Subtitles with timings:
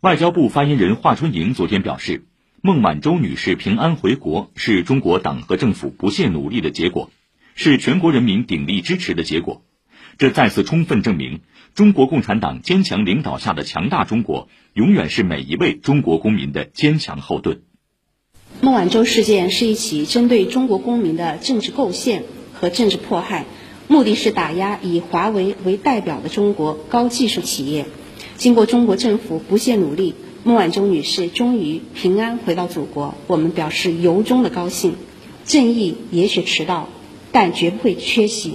[0.00, 2.22] 外交部发言人华春莹昨天表示，
[2.62, 7.10] 孟晚舟女士平安回国是中国党和政府不懈努力的结果，
[7.56, 9.60] 是全国人民鼎力支持的结果。
[10.16, 11.40] 这再次充分证明，
[11.74, 17.62] 中国共产党坚强领导下的强大中国，永远是每一位中国公民的坚强后盾。
[18.60, 22.22] 孟晚舟事件是一起针对中国公民的政治构陷
[22.54, 23.46] 和政治迫害，
[23.88, 27.86] 目的是打压以华为为代表的中国高技术企业。
[28.38, 30.14] 经过中国政府不懈努力，
[30.44, 34.94] 孟晚舟女士终于平安回到祖国，我们表示由衷的高兴。
[35.44, 36.88] 正义也许迟到，
[37.32, 38.54] 但绝不会缺席。